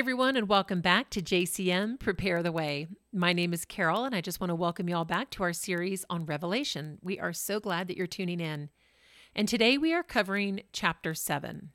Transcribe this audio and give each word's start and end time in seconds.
everyone, 0.00 0.34
and 0.34 0.48
welcome 0.48 0.80
back 0.80 1.10
to 1.10 1.20
JCM 1.20 2.00
Prepare 2.00 2.42
the 2.42 2.50
Way. 2.50 2.86
My 3.12 3.34
name 3.34 3.52
is 3.52 3.66
Carol, 3.66 4.06
and 4.06 4.14
I 4.14 4.22
just 4.22 4.40
want 4.40 4.48
to 4.48 4.54
welcome 4.54 4.88
you 4.88 4.96
all 4.96 5.04
back 5.04 5.28
to 5.32 5.42
our 5.42 5.52
series 5.52 6.06
on 6.08 6.24
Revelation. 6.24 6.96
We 7.02 7.20
are 7.20 7.34
so 7.34 7.60
glad 7.60 7.86
that 7.86 7.98
you're 7.98 8.06
tuning 8.06 8.40
in. 8.40 8.70
And 9.36 9.46
today 9.46 9.76
we 9.76 9.92
are 9.92 10.02
covering 10.02 10.62
chapter 10.72 11.12
7. 11.12 11.68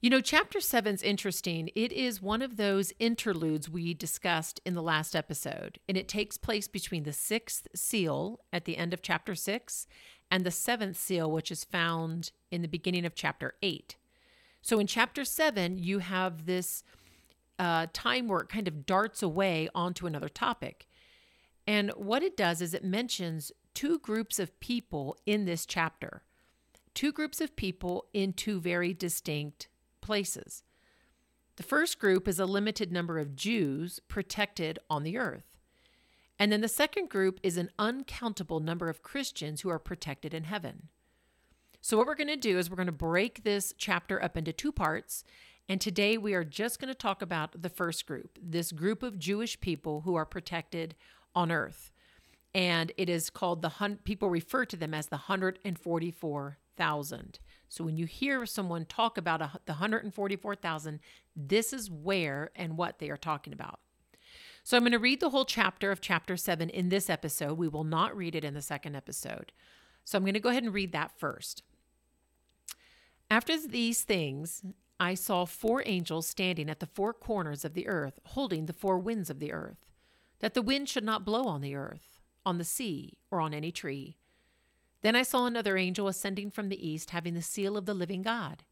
You 0.00 0.10
know, 0.10 0.20
chapter 0.20 0.60
7 0.60 0.94
is 0.94 1.02
interesting. 1.02 1.70
It 1.74 1.90
is 1.90 2.22
one 2.22 2.40
of 2.40 2.56
those 2.56 2.92
interludes 3.00 3.68
we 3.68 3.94
discussed 3.94 4.60
in 4.64 4.74
the 4.74 4.80
last 4.80 5.16
episode, 5.16 5.80
and 5.88 5.96
it 5.96 6.06
takes 6.06 6.38
place 6.38 6.68
between 6.68 7.02
the 7.02 7.12
sixth 7.12 7.66
seal 7.74 8.38
at 8.52 8.64
the 8.64 8.76
end 8.76 8.94
of 8.94 9.02
chapter 9.02 9.34
6 9.34 9.88
and 10.30 10.46
the 10.46 10.52
seventh 10.52 10.96
seal, 10.96 11.28
which 11.32 11.50
is 11.50 11.64
found 11.64 12.30
in 12.52 12.62
the 12.62 12.68
beginning 12.68 13.04
of 13.04 13.16
chapter 13.16 13.54
8. 13.60 13.96
So 14.64 14.78
in 14.78 14.86
chapter 14.86 15.26
seven, 15.26 15.76
you 15.76 15.98
have 15.98 16.46
this 16.46 16.84
uh, 17.58 17.86
time 17.92 18.28
where 18.28 18.40
it 18.40 18.48
kind 18.48 18.68
of 18.68 18.86
darts 18.86 19.22
away 19.22 19.68
onto 19.74 20.06
another 20.06 20.28
topic. 20.28 20.86
And 21.66 21.90
what 21.92 22.22
it 22.22 22.36
does 22.36 22.60
is 22.60 22.74
it 22.74 22.84
mentions 22.84 23.52
two 23.74 23.98
groups 23.98 24.38
of 24.38 24.58
people 24.60 25.16
in 25.26 25.44
this 25.44 25.66
chapter, 25.66 26.22
two 26.94 27.12
groups 27.12 27.40
of 27.40 27.56
people 27.56 28.06
in 28.12 28.32
two 28.32 28.60
very 28.60 28.92
distinct 28.92 29.68
places. 30.00 30.62
The 31.56 31.62
first 31.62 31.98
group 31.98 32.26
is 32.26 32.38
a 32.38 32.46
limited 32.46 32.92
number 32.92 33.18
of 33.18 33.36
Jews 33.36 34.00
protected 34.08 34.78
on 34.90 35.04
the 35.04 35.16
earth. 35.16 35.56
And 36.38 36.50
then 36.50 36.60
the 36.60 36.68
second 36.68 37.08
group 37.08 37.38
is 37.42 37.56
an 37.56 37.70
uncountable 37.78 38.58
number 38.58 38.88
of 38.88 39.02
Christians 39.02 39.60
who 39.60 39.68
are 39.68 39.78
protected 39.78 40.34
in 40.34 40.44
heaven. 40.44 40.88
So, 41.80 41.96
what 41.96 42.06
we're 42.06 42.16
going 42.16 42.28
to 42.28 42.36
do 42.36 42.58
is 42.58 42.68
we're 42.68 42.76
going 42.76 42.86
to 42.86 42.92
break 42.92 43.44
this 43.44 43.72
chapter 43.76 44.22
up 44.22 44.36
into 44.36 44.52
two 44.52 44.72
parts. 44.72 45.22
And 45.68 45.80
today 45.80 46.18
we 46.18 46.34
are 46.34 46.44
just 46.44 46.78
going 46.78 46.88
to 46.88 46.94
talk 46.94 47.22
about 47.22 47.62
the 47.62 47.70
first 47.70 48.06
group, 48.06 48.38
this 48.42 48.70
group 48.70 49.02
of 49.02 49.18
Jewish 49.18 49.58
people 49.60 50.02
who 50.02 50.14
are 50.14 50.26
protected 50.26 50.94
on 51.34 51.50
earth. 51.50 51.90
And 52.54 52.92
it 52.96 53.08
is 53.08 53.30
called 53.30 53.62
the, 53.62 53.70
hun- 53.70 53.98
people 54.04 54.28
refer 54.28 54.64
to 54.66 54.76
them 54.76 54.94
as 54.94 55.06
the 55.06 55.16
144,000. 55.16 57.38
So 57.68 57.82
when 57.82 57.96
you 57.96 58.06
hear 58.06 58.46
someone 58.46 58.84
talk 58.84 59.18
about 59.18 59.40
a, 59.40 59.52
the 59.64 59.72
144,000, 59.72 61.00
this 61.34 61.72
is 61.72 61.90
where 61.90 62.50
and 62.54 62.76
what 62.76 62.98
they 62.98 63.10
are 63.10 63.16
talking 63.16 63.52
about. 63.52 63.80
So 64.62 64.76
I'm 64.76 64.82
going 64.82 64.92
to 64.92 64.98
read 64.98 65.20
the 65.20 65.30
whole 65.30 65.44
chapter 65.44 65.90
of 65.90 66.00
chapter 66.00 66.36
7 66.36 66.70
in 66.70 66.90
this 66.90 67.10
episode. 67.10 67.58
We 67.58 67.68
will 67.68 67.84
not 67.84 68.16
read 68.16 68.34
it 68.34 68.44
in 68.44 68.54
the 68.54 68.62
second 68.62 68.94
episode. 68.94 69.52
So 70.04 70.16
I'm 70.16 70.24
going 70.24 70.34
to 70.34 70.40
go 70.40 70.50
ahead 70.50 70.62
and 70.62 70.72
read 70.72 70.92
that 70.92 71.18
first. 71.18 71.62
After 73.30 73.58
these 73.58 74.02
things, 74.02 74.62
I 75.00 75.14
saw 75.14 75.44
four 75.44 75.82
angels 75.86 76.26
standing 76.26 76.70
at 76.70 76.80
the 76.80 76.86
four 76.86 77.12
corners 77.12 77.64
of 77.64 77.74
the 77.74 77.88
earth, 77.88 78.20
holding 78.26 78.66
the 78.66 78.72
four 78.72 78.98
winds 78.98 79.28
of 79.28 79.40
the 79.40 79.52
earth, 79.52 79.84
that 80.38 80.54
the 80.54 80.62
wind 80.62 80.88
should 80.88 81.04
not 81.04 81.24
blow 81.24 81.44
on 81.44 81.60
the 81.60 81.74
earth, 81.74 82.20
on 82.46 82.58
the 82.58 82.64
sea, 82.64 83.18
or 83.30 83.40
on 83.40 83.52
any 83.52 83.72
tree. 83.72 84.16
Then 85.02 85.16
I 85.16 85.22
saw 85.22 85.46
another 85.46 85.76
angel 85.76 86.08
ascending 86.08 86.50
from 86.50 86.68
the 86.68 86.88
east, 86.88 87.10
having 87.10 87.34
the 87.34 87.42
seal 87.42 87.76
of 87.76 87.86
the 87.86 87.94
living 87.94 88.22
God. 88.22 88.62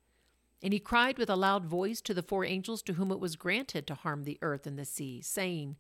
And 0.62 0.73
he 0.73 0.78
cried 0.78 1.19
with 1.19 1.28
a 1.28 1.37
loud 1.37 1.67
voice 1.67 2.00
to 2.03 2.15
the 2.15 2.23
four 2.23 2.45
angels 2.45 2.83
to 2.83 2.95
whom 2.95 3.11
it 3.11 3.19
was 3.19 3.37
granted 3.37 3.87
to 3.89 3.95
harm 3.95 4.23
the 4.23 4.39
earth 4.43 4.67
and 4.67 4.78
the 4.78 4.84
sea, 4.84 5.20
saying, 5.20 5.77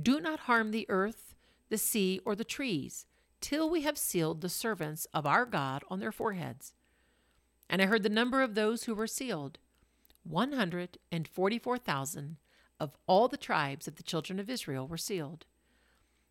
Do 0.00 0.20
not 0.20 0.40
harm 0.40 0.70
the 0.70 0.86
earth, 0.90 1.34
the 1.70 1.78
sea, 1.78 2.20
or 2.26 2.36
the 2.36 2.44
trees, 2.44 3.06
till 3.40 3.70
we 3.70 3.82
have 3.82 3.96
sealed 3.96 4.42
the 4.42 4.48
servants 4.48 5.06
of 5.14 5.26
our 5.26 5.46
God 5.46 5.82
on 5.88 5.98
their 5.98 6.12
foreheads. 6.12 6.74
And 7.70 7.80
I 7.80 7.86
heard 7.86 8.02
the 8.02 8.08
number 8.08 8.42
of 8.42 8.54
those 8.54 8.84
who 8.84 8.94
were 8.94 9.06
sealed 9.06 9.58
144,000 10.28 12.36
of 12.80 12.96
all 13.06 13.28
the 13.28 13.36
tribes 13.36 13.88
of 13.88 13.96
the 13.96 14.02
children 14.02 14.38
of 14.38 14.48
Israel 14.48 14.86
were 14.86 14.96
sealed. 14.96 15.44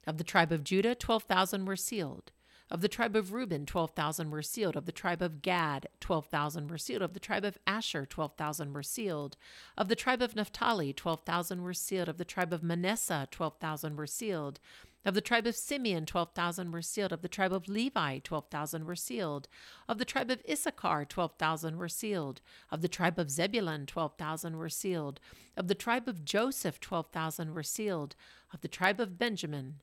Of 0.06 0.18
the 0.18 0.24
tribe 0.24 0.52
of 0.52 0.64
Judah, 0.64 0.96
12,000 0.96 1.66
were 1.66 1.76
sealed. 1.76 2.32
Of 2.70 2.82
the 2.82 2.90
tribe 2.90 3.16
of 3.16 3.32
Reuben, 3.32 3.66
12,000 3.66 4.30
were 4.30 4.42
sealed. 4.42 4.76
Of 4.76 4.86
the 4.86 4.92
tribe 4.92 5.22
of 5.22 5.42
Gad, 5.42 5.88
12,000 6.02 6.70
were 6.70 6.78
sealed. 6.78 7.02
Of 7.02 7.14
the 7.14 7.20
tribe 7.20 7.46
of 7.46 7.58
Asher, 7.66 8.06
12,000 8.06 8.74
were 8.74 8.84
sealed. 8.84 9.38
Of 9.78 9.88
the 9.88 9.96
tribe 9.96 10.22
of 10.22 10.36
Naphtali, 10.36 10.92
12,000 10.92 11.62
were 11.62 11.74
sealed. 11.74 12.10
Of 12.10 12.18
the 12.18 12.26
tribe 12.26 12.52
of 12.52 12.64
Manasseh, 12.64 13.28
12,000 13.32 13.96
were 13.96 14.08
sealed. 14.08 14.60
Of 15.08 15.14
the 15.14 15.22
tribe 15.22 15.48
of 15.48 15.56
Simeon, 15.56 16.06
12,000 16.06 16.70
were 16.70 16.82
sealed. 16.82 17.14
Of 17.14 17.22
the 17.22 17.30
tribe 17.30 17.54
of 17.54 17.70
Levi, 17.70 18.20
12,000 18.20 18.84
were 18.84 18.96
sealed. 18.98 19.48
Of 19.88 20.00
the 20.00 20.06
tribe 20.06 20.30
of 20.30 20.42
Issachar, 20.52 21.06
12,000 21.06 21.78
were 21.78 21.88
sealed. 21.88 22.42
Of 22.70 22.82
the 22.82 22.90
tribe 22.90 23.18
of 23.18 23.32
Zebulun, 23.32 23.86
12,000 23.86 24.58
were 24.58 24.68
sealed. 24.68 25.22
Of 25.56 25.70
the 25.70 25.76
tribe 25.76 26.10
of 26.10 26.26
Joseph, 26.26 26.82
12,000 26.82 27.54
were 27.54 27.64
sealed. 27.64 28.18
Of 28.54 28.60
the 28.60 28.68
tribe 28.68 29.00
of 29.00 29.18
Benjamin, 29.18 29.76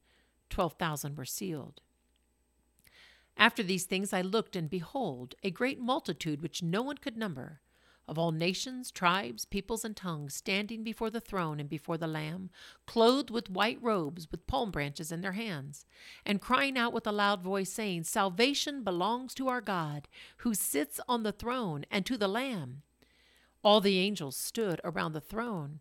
12,000 0.51 1.17
were 1.17 1.25
sealed. 1.25 1.81
After 3.39 3.63
these 3.63 3.85
things 3.85 4.13
I 4.13 4.21
looked, 4.21 4.55
and 4.55 4.69
behold, 4.69 5.37
a 5.43 5.51
great 5.51 5.81
multitude 5.81 6.43
which 6.43 6.63
no 6.63 6.83
one 6.83 6.99
could 6.99 7.17
number 7.17 7.63
of 8.07 8.19
all 8.19 8.33
nations, 8.33 8.91
tribes, 8.91 9.45
peoples, 9.45 9.85
and 9.85 9.97
tongues, 9.97 10.35
standing 10.35 10.85
before 10.85 11.11
the 11.11 11.21
throne 11.21 11.59
and 11.59 11.69
before 11.69 11.97
the 11.97 12.07
Lamb, 12.07 12.51
clothed 12.87 13.31
with 13.31 13.51
white 13.51 13.79
robes, 13.81 14.31
with 14.31 14.47
palm 14.47 14.71
branches 14.71 15.11
in 15.11 15.21
their 15.21 15.33
hands, 15.33 15.87
and 16.27 16.41
crying 16.41 16.77
out 16.77 16.93
with 16.93 17.07
a 17.07 17.13
loud 17.13 17.43
voice, 17.43 17.71
saying, 17.71 18.05
Salvation 18.05 18.85
belongs 18.85 19.35
to 19.35 19.49
our 19.49 19.61
God, 19.61 20.09
who 20.39 20.55
sits 20.55 21.01
on 21.09 21.23
the 21.23 21.33
throne, 21.33 21.85
and 21.91 22.05
to 22.05 22.17
the 22.19 22.29
Lamb. 22.29 22.83
All 23.63 23.81
the 23.81 23.99
angels 23.99 24.37
stood 24.37 24.81
around 24.85 25.13
the 25.13 25.21
throne, 25.21 25.81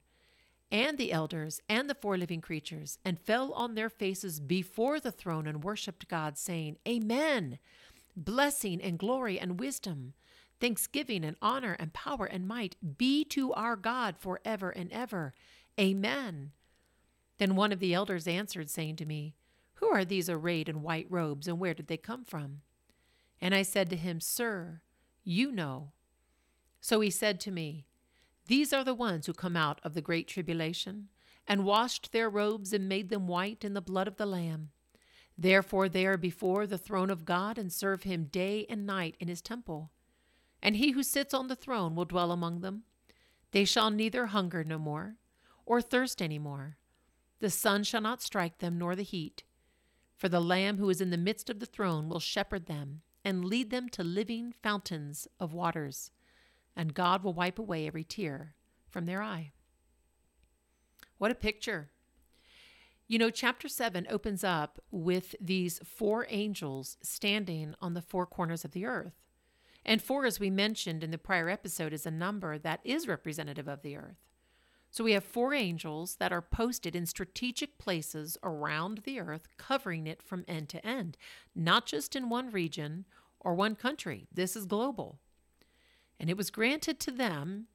and 0.72 0.98
the 0.98 1.12
elders, 1.12 1.62
and 1.68 1.90
the 1.90 1.96
four 1.96 2.18
living 2.18 2.42
creatures, 2.42 2.98
and 3.04 3.20
fell 3.20 3.52
on 3.54 3.76
their 3.76 3.90
faces 3.90 4.40
before 4.40 5.00
the 5.00 5.12
throne 5.12 5.46
and 5.46 5.64
worshipped 5.64 6.08
God, 6.08 6.38
saying, 6.38 6.78
Amen. 6.88 7.60
Blessing 8.16 8.80
and 8.82 8.98
glory 8.98 9.40
and 9.40 9.60
wisdom 9.60 10.14
Thanksgiving 10.64 11.26
and 11.26 11.36
honor 11.42 11.76
and 11.78 11.92
power 11.92 12.26
and 12.26 12.48
might 12.48 12.78
be 12.98 13.26
to 13.26 13.52
our 13.52 13.76
God 13.76 14.16
forever 14.18 14.70
and 14.70 14.90
ever. 14.94 15.34
Amen. 15.78 16.54
Then 17.38 17.58
one 17.58 17.74
of 17.74 17.82
the 17.82 17.94
elders 17.94 18.30
answered, 18.30 18.70
saying 18.70 18.96
to 18.96 19.06
me, 19.06 19.36
Who 19.74 19.88
are 19.88 20.06
these 20.06 20.30
arrayed 20.30 20.70
in 20.70 20.82
white 20.82 21.08
robes, 21.10 21.50
and 21.50 21.60
where 21.60 21.74
did 21.74 21.88
they 21.88 21.98
come 21.98 22.24
from? 22.24 22.62
And 23.42 23.54
I 23.54 23.62
said 23.62 23.90
to 23.90 23.98
him, 23.98 24.22
Sir, 24.22 24.80
you 25.26 25.52
know. 25.52 25.92
So 26.80 27.02
he 27.02 27.10
said 27.10 27.42
to 27.42 27.52
me, 27.52 27.84
These 28.48 28.72
are 28.72 28.86
the 28.86 28.96
ones 28.96 29.26
who 29.26 29.34
come 29.34 29.58
out 29.58 29.82
of 29.84 29.94
the 29.94 30.02
great 30.02 30.30
tribulation, 30.30 31.10
and 31.46 31.66
washed 31.66 32.14
their 32.14 32.30
robes 32.30 32.72
and 32.72 32.88
made 32.88 33.10
them 33.10 33.28
white 33.28 33.66
in 33.66 33.74
the 33.74 33.82
blood 33.82 34.08
of 34.08 34.16
the 34.16 34.26
Lamb. 34.26 34.70
Therefore 35.38 35.90
they 35.90 36.06
are 36.06 36.16
before 36.16 36.66
the 36.66 36.78
throne 36.78 37.10
of 37.10 37.26
God 37.26 37.58
and 37.58 37.70
serve 37.70 38.04
him 38.04 38.30
day 38.32 38.66
and 38.70 38.86
night 38.86 39.18
in 39.20 39.28
his 39.28 39.42
temple 39.42 39.92
and 40.64 40.78
he 40.78 40.92
who 40.92 41.04
sits 41.04 41.34
on 41.34 41.50
the 41.50 41.58
throne 41.58 41.94
will 41.94 42.06
dwell 42.06 42.32
among 42.32 42.62
them. 42.62 42.84
They 43.52 43.66
shall 43.66 43.92
neither 43.92 44.28
hunger 44.28 44.64
no 44.64 44.80
more, 44.80 45.18
or 45.66 45.82
thirst 45.82 46.22
any 46.22 46.40
more. 46.40 46.78
The 47.40 47.50
sun 47.50 47.84
shall 47.84 48.00
not 48.00 48.22
strike 48.22 48.60
them, 48.60 48.78
nor 48.78 48.96
the 48.96 49.04
heat. 49.04 49.44
For 50.16 50.30
the 50.30 50.40
Lamb 50.40 50.78
who 50.78 50.90
is 50.90 51.02
in 51.02 51.10
the 51.10 51.18
midst 51.18 51.50
of 51.50 51.60
the 51.60 51.66
throne 51.66 52.08
will 52.08 52.22
shepherd 52.22 52.68
them, 52.68 53.02
and 53.26 53.44
lead 53.44 53.72
them 53.72 53.90
to 53.90 54.04
living 54.04 54.54
fountains 54.64 55.28
of 55.38 55.54
waters, 55.54 56.12
and 56.78 56.94
God 56.94 57.24
will 57.24 57.34
wipe 57.34 57.60
away 57.60 57.86
every 57.86 58.06
tear 58.06 58.56
from 58.90 59.06
their 59.06 59.22
eye. 59.22 59.52
What 61.18 61.32
a 61.32 61.36
picture! 61.36 61.90
You 63.06 63.20
know, 63.20 63.30
chapter 63.30 63.68
7 63.68 64.08
opens 64.10 64.46
up 64.46 64.80
with 64.92 65.36
these 65.42 65.80
four 65.84 66.26
angels 66.30 66.98
standing 67.04 67.76
on 67.82 67.96
the 67.96 68.02
four 68.02 68.26
corners 68.26 68.64
of 68.64 68.72
the 68.72 68.86
earth. 68.86 69.23
And 69.86 70.02
four, 70.02 70.26
as 70.26 70.40
we 70.40 70.50
mentioned 70.50 71.04
in 71.04 71.12
the 71.12 71.18
prior 71.18 71.50
episode, 71.50 71.94
is 71.94 72.06
a 72.06 72.12
number 72.12 72.58
that 72.58 72.80
is 72.84 73.08
representative 73.08 73.68
of 73.68 73.82
the 73.82 73.98
earth. 73.98 74.18
So 74.90 75.04
we 75.04 75.14
have 75.14 75.24
four 75.24 75.54
angels 75.54 76.18
that 76.18 76.32
are 76.32 76.42
posted 76.42 76.96
in 76.96 77.08
strategic 77.08 77.80
places 77.80 78.38
around 78.44 79.00
the 79.06 79.20
earth, 79.20 79.48
covering 79.58 80.06
it 80.06 80.22
from 80.22 80.46
end 80.48 80.70
to 80.70 80.86
end, 80.86 81.18
not 81.56 81.88
just 81.88 82.16
in 82.16 82.30
one 82.30 82.52
region 82.52 83.06
or 83.40 83.56
one 83.56 83.76
country. 83.76 84.28
This 84.32 84.56
is 84.56 84.66
global. 84.66 85.20
And 86.20 86.30
it 86.30 86.38
was 86.38 86.52
granted 86.52 87.00
to 87.02 87.12
them 87.12 87.66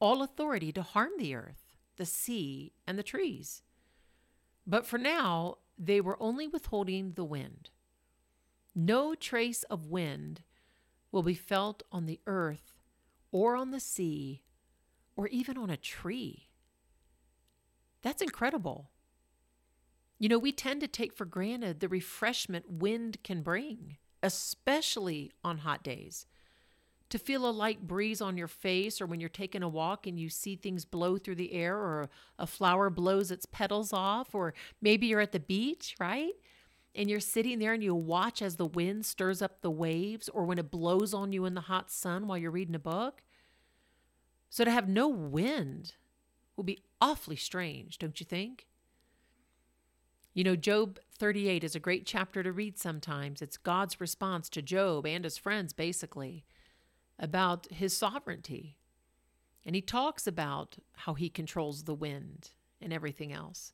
all 0.00 0.22
authority 0.22 0.72
to 0.72 0.82
harm 0.82 1.10
the 1.18 1.34
earth, 1.34 1.76
the 1.96 2.06
sea, 2.06 2.72
and 2.86 2.96
the 2.96 3.02
trees. 3.02 3.62
But 4.66 4.86
for 4.86 4.98
now, 4.98 5.56
they 5.76 6.00
were 6.00 6.22
only 6.22 6.46
withholding 6.46 7.12
the 7.14 7.24
wind. 7.24 7.70
No 8.74 9.14
trace 9.14 9.64
of 9.64 9.86
wind 9.86 10.42
will 11.10 11.22
be 11.22 11.34
felt 11.34 11.82
on 11.90 12.06
the 12.06 12.20
earth 12.26 12.74
or 13.30 13.56
on 13.56 13.70
the 13.70 13.80
sea 13.80 14.42
or 15.16 15.28
even 15.28 15.58
on 15.58 15.70
a 15.70 15.76
tree. 15.76 16.48
That's 18.02 18.22
incredible. 18.22 18.90
You 20.18 20.28
know, 20.28 20.38
we 20.38 20.52
tend 20.52 20.80
to 20.80 20.88
take 20.88 21.12
for 21.12 21.24
granted 21.24 21.80
the 21.80 21.88
refreshment 21.88 22.70
wind 22.70 23.18
can 23.22 23.42
bring, 23.42 23.96
especially 24.22 25.32
on 25.44 25.58
hot 25.58 25.82
days. 25.82 26.26
To 27.10 27.18
feel 27.18 27.48
a 27.48 27.50
light 27.50 27.86
breeze 27.86 28.20
on 28.20 28.36
your 28.36 28.48
face, 28.48 29.00
or 29.00 29.06
when 29.06 29.18
you're 29.18 29.30
taking 29.30 29.62
a 29.62 29.68
walk 29.68 30.06
and 30.06 30.20
you 30.20 30.28
see 30.28 30.56
things 30.56 30.84
blow 30.84 31.16
through 31.16 31.36
the 31.36 31.52
air, 31.52 31.74
or 31.74 32.10
a 32.38 32.46
flower 32.46 32.90
blows 32.90 33.30
its 33.30 33.46
petals 33.46 33.92
off, 33.92 34.34
or 34.34 34.52
maybe 34.82 35.06
you're 35.06 35.20
at 35.20 35.32
the 35.32 35.40
beach, 35.40 35.96
right? 35.98 36.34
And 36.94 37.08
you're 37.08 37.20
sitting 37.20 37.58
there 37.58 37.72
and 37.72 37.82
you 37.82 37.94
watch 37.94 38.42
as 38.42 38.56
the 38.56 38.66
wind 38.66 39.06
stirs 39.06 39.40
up 39.40 39.60
the 39.60 39.70
waves, 39.70 40.28
or 40.28 40.44
when 40.44 40.58
it 40.58 40.70
blows 40.70 41.14
on 41.14 41.32
you 41.32 41.44
in 41.44 41.54
the 41.54 41.62
hot 41.62 41.90
sun 41.90 42.26
while 42.26 42.38
you're 42.38 42.50
reading 42.50 42.74
a 42.74 42.80
book. 42.80 43.22
So 44.50 44.64
to 44.64 44.70
have 44.70 44.88
no 44.88 45.08
wind 45.08 45.94
will 46.56 46.64
be 46.64 46.82
awfully 47.00 47.36
strange, 47.36 47.98
don't 47.98 48.18
you 48.18 48.26
think? 48.26 48.66
You 50.34 50.44
know, 50.44 50.56
Job 50.56 50.98
38 51.18 51.64
is 51.64 51.74
a 51.74 51.80
great 51.80 52.06
chapter 52.06 52.42
to 52.42 52.52
read 52.52 52.78
sometimes. 52.78 53.42
It's 53.42 53.56
God's 53.56 54.00
response 54.00 54.48
to 54.50 54.62
Job 54.62 55.06
and 55.06 55.24
his 55.24 55.36
friends, 55.36 55.72
basically, 55.72 56.44
about 57.18 57.66
his 57.72 57.96
sovereignty. 57.96 58.76
And 59.66 59.74
he 59.74 59.82
talks 59.82 60.26
about 60.26 60.76
how 60.92 61.14
he 61.14 61.28
controls 61.28 61.84
the 61.84 61.94
wind 61.94 62.52
and 62.80 62.92
everything 62.92 63.32
else. 63.32 63.72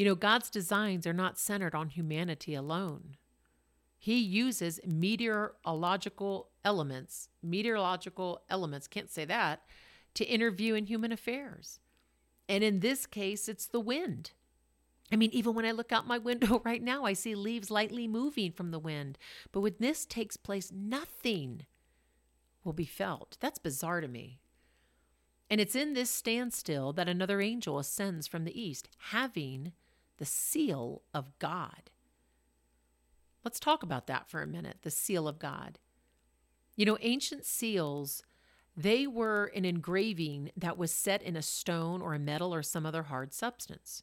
You 0.00 0.06
know, 0.06 0.14
God's 0.14 0.48
designs 0.48 1.06
are 1.06 1.12
not 1.12 1.38
centered 1.38 1.74
on 1.74 1.90
humanity 1.90 2.54
alone. 2.54 3.18
He 3.98 4.18
uses 4.18 4.80
meteorological 4.86 6.48
elements, 6.64 7.28
meteorological 7.42 8.40
elements, 8.48 8.86
can't 8.86 9.10
say 9.10 9.26
that, 9.26 9.60
to 10.14 10.24
interview 10.24 10.72
in 10.72 10.86
human 10.86 11.12
affairs. 11.12 11.80
And 12.48 12.64
in 12.64 12.80
this 12.80 13.04
case, 13.04 13.46
it's 13.46 13.66
the 13.66 13.78
wind. 13.78 14.30
I 15.12 15.16
mean, 15.16 15.28
even 15.34 15.54
when 15.54 15.66
I 15.66 15.72
look 15.72 15.92
out 15.92 16.06
my 16.06 16.16
window 16.16 16.62
right 16.64 16.82
now, 16.82 17.04
I 17.04 17.12
see 17.12 17.34
leaves 17.34 17.70
lightly 17.70 18.08
moving 18.08 18.52
from 18.52 18.70
the 18.70 18.78
wind. 18.78 19.18
But 19.52 19.60
when 19.60 19.74
this 19.80 20.06
takes 20.06 20.38
place, 20.38 20.72
nothing 20.72 21.66
will 22.64 22.72
be 22.72 22.86
felt. 22.86 23.36
That's 23.38 23.58
bizarre 23.58 24.00
to 24.00 24.08
me. 24.08 24.40
And 25.50 25.60
it's 25.60 25.76
in 25.76 25.92
this 25.92 26.08
standstill 26.08 26.94
that 26.94 27.06
another 27.06 27.42
angel 27.42 27.78
ascends 27.78 28.26
from 28.26 28.46
the 28.46 28.58
east, 28.58 28.88
having 29.10 29.72
the 30.20 30.26
seal 30.26 31.02
of 31.12 31.36
God. 31.40 31.90
Let's 33.42 33.58
talk 33.58 33.82
about 33.82 34.06
that 34.06 34.28
for 34.28 34.42
a 34.42 34.46
minute 34.46 34.76
the 34.82 34.90
seal 34.90 35.26
of 35.26 35.40
God. 35.40 35.80
You 36.76 36.84
know, 36.86 36.98
ancient 37.00 37.44
seals, 37.44 38.22
they 38.76 39.06
were 39.06 39.50
an 39.56 39.64
engraving 39.64 40.50
that 40.56 40.78
was 40.78 40.92
set 40.92 41.22
in 41.22 41.36
a 41.36 41.42
stone 41.42 42.02
or 42.02 42.14
a 42.14 42.18
metal 42.18 42.54
or 42.54 42.62
some 42.62 42.86
other 42.86 43.04
hard 43.04 43.32
substance. 43.32 44.02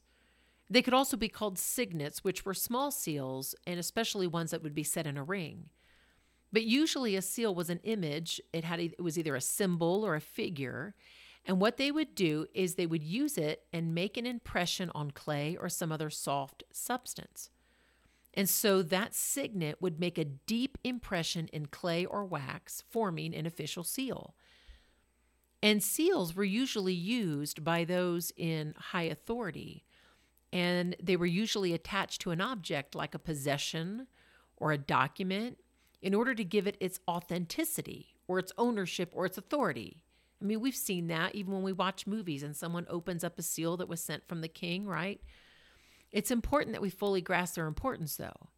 They 0.69 0.81
could 0.81 0.93
also 0.93 1.15
be 1.15 1.29
called 1.29 1.57
signets, 1.57 2.23
which 2.23 2.45
were 2.45 2.53
small 2.53 2.91
seals, 2.91 3.55
and 3.65 3.79
especially 3.79 4.27
ones 4.27 4.51
that 4.51 4.63
would 4.63 4.75
be 4.75 4.83
set 4.83 5.07
in 5.07 5.17
a 5.17 5.23
ring. 5.23 5.69
But 6.51 6.63
usually 6.63 7.15
a 7.15 7.21
seal 7.21 7.53
was 7.53 7.69
an 7.69 7.79
image. 7.83 8.41
It 8.51 8.63
had 8.63 8.79
it 8.79 9.01
was 9.01 9.19
either 9.19 9.35
a 9.35 9.41
symbol 9.41 10.03
or 10.03 10.15
a 10.15 10.21
figure. 10.21 10.95
And 11.47 11.59
what 11.59 11.77
they 11.77 11.91
would 11.91 12.13
do 12.13 12.45
is 12.53 12.75
they 12.75 12.85
would 12.85 13.03
use 13.03 13.37
it 13.37 13.63
and 13.73 13.95
make 13.95 14.17
an 14.17 14.27
impression 14.27 14.91
on 14.93 15.11
clay 15.11 15.57
or 15.59 15.69
some 15.69 15.91
other 15.91 16.09
soft 16.09 16.63
substance. 16.71 17.49
And 18.33 18.47
so 18.47 18.83
that 18.83 19.15
signet 19.15 19.81
would 19.81 19.99
make 19.99 20.19
a 20.19 20.25
deep 20.25 20.77
impression 20.83 21.47
in 21.53 21.67
clay 21.67 22.05
or 22.05 22.23
wax, 22.25 22.83
forming 22.89 23.33
an 23.33 23.47
official 23.47 23.83
seal. 23.83 24.35
And 25.63 25.81
seals 25.81 26.35
were 26.35 26.43
usually 26.43 26.93
used 26.93 27.63
by 27.63 27.85
those 27.85 28.31
in 28.37 28.75
high 28.77 29.03
authority 29.03 29.85
and 30.53 30.95
they 31.01 31.15
were 31.15 31.25
usually 31.25 31.73
attached 31.73 32.21
to 32.21 32.31
an 32.31 32.41
object 32.41 32.95
like 32.95 33.13
a 33.13 33.19
possession 33.19 34.07
or 34.55 34.71
a 34.71 34.77
document 34.77 35.57
in 36.01 36.13
order 36.13 36.33
to 36.33 36.43
give 36.43 36.67
it 36.67 36.77
its 36.79 36.99
authenticity 37.07 38.15
or 38.27 38.39
its 38.39 38.51
ownership 38.57 39.11
or 39.13 39.25
its 39.25 39.37
authority. 39.37 40.03
I 40.41 40.45
mean, 40.45 40.61
we've 40.61 40.75
seen 40.75 41.07
that 41.07 41.35
even 41.35 41.53
when 41.53 41.63
we 41.63 41.73
watch 41.73 42.05
movies 42.05 42.43
and 42.43 42.55
someone 42.55 42.85
opens 42.89 43.23
up 43.23 43.39
a 43.39 43.43
seal 43.43 43.77
that 43.77 43.89
was 43.89 44.01
sent 44.01 44.27
from 44.27 44.41
the 44.41 44.47
king, 44.47 44.85
right? 44.85 45.19
It's 46.11 46.31
important 46.31 46.73
that 46.73 46.81
we 46.81 46.89
fully 46.89 47.21
grasp 47.21 47.55
their 47.55 47.67
importance, 47.67 48.15
though, 48.17 48.49